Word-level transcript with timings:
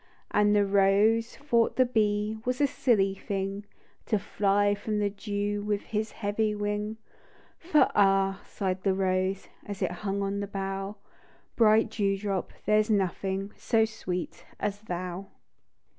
And 0.31 0.55
the 0.55 0.65
rose 0.65 1.35
thought 1.35 1.75
the 1.75 1.85
bee 1.85 2.39
Was 2.43 2.59
a 2.59 2.65
silly 2.65 3.13
thing, 3.13 3.67
To 4.07 4.17
fly 4.17 4.73
from 4.73 4.97
the 4.97 5.11
dew 5.11 5.61
With 5.61 5.81
his 5.83 6.11
heavy 6.13 6.55
wing; 6.55 6.97
For" 7.59 7.87
Ah," 7.95 8.41
sighed 8.47 8.81
the 8.81 8.95
rose, 8.95 9.47
As 9.63 9.83
it 9.83 9.91
hung 10.01 10.23
on 10.23 10.39
the 10.39 10.47
bough," 10.47 10.95
Bright 11.55 11.91
dew 11.91 12.17
drop, 12.17 12.51
there's 12.65 12.89
nothing 12.89 13.51
So 13.55 13.85
sweet 13.85 14.43
as 14.59 14.81
thou 14.81 15.27